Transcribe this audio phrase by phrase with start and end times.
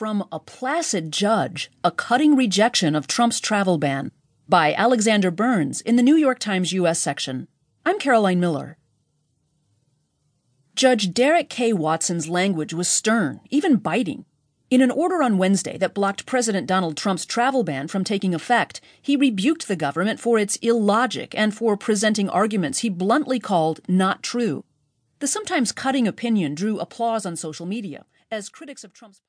[0.00, 4.12] From a Placid Judge A Cutting Rejection of Trump's Travel Ban
[4.48, 6.98] by Alexander Burns in the New York Times U.S.
[6.98, 7.48] section.
[7.84, 8.78] I'm Caroline Miller.
[10.74, 11.74] Judge Derrick K.
[11.74, 14.24] Watson's language was stern, even biting.
[14.70, 18.80] In an order on Wednesday that blocked President Donald Trump's travel ban from taking effect,
[19.02, 24.22] he rebuked the government for its illogic and for presenting arguments he bluntly called not
[24.22, 24.64] true.
[25.18, 29.18] The sometimes cutting opinion drew applause on social media as critics of Trump's